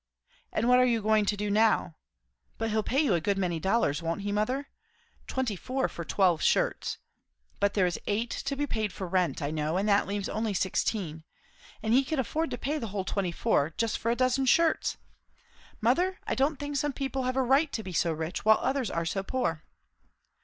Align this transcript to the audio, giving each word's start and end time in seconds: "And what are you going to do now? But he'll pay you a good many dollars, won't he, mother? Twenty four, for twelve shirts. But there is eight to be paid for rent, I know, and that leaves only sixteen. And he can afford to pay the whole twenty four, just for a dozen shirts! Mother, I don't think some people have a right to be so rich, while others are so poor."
"And 0.51 0.67
what 0.67 0.79
are 0.79 0.85
you 0.85 0.99
going 0.99 1.25
to 1.25 1.37
do 1.37 1.51
now? 1.51 1.95
But 2.57 2.71
he'll 2.71 2.81
pay 2.81 3.01
you 3.01 3.13
a 3.13 3.21
good 3.21 3.37
many 3.37 3.59
dollars, 3.59 4.01
won't 4.01 4.21
he, 4.23 4.31
mother? 4.31 4.67
Twenty 5.27 5.55
four, 5.55 5.87
for 5.87 6.03
twelve 6.03 6.41
shirts. 6.41 6.97
But 7.59 7.75
there 7.75 7.85
is 7.85 7.99
eight 8.07 8.31
to 8.31 8.55
be 8.55 8.65
paid 8.65 8.91
for 8.91 9.05
rent, 9.05 9.43
I 9.43 9.51
know, 9.51 9.77
and 9.77 9.87
that 9.87 10.07
leaves 10.07 10.27
only 10.27 10.55
sixteen. 10.55 11.23
And 11.83 11.93
he 11.93 12.03
can 12.03 12.17
afford 12.17 12.49
to 12.49 12.57
pay 12.57 12.79
the 12.79 12.87
whole 12.87 13.05
twenty 13.05 13.31
four, 13.31 13.75
just 13.77 13.99
for 13.99 14.09
a 14.09 14.15
dozen 14.15 14.47
shirts! 14.47 14.97
Mother, 15.81 16.17
I 16.25 16.33
don't 16.33 16.57
think 16.59 16.77
some 16.77 16.93
people 16.93 17.21
have 17.25 17.37
a 17.37 17.43
right 17.43 17.71
to 17.71 17.83
be 17.83 17.93
so 17.93 18.11
rich, 18.11 18.43
while 18.43 18.57
others 18.59 18.89
are 18.89 19.05
so 19.05 19.21
poor." 19.21 19.61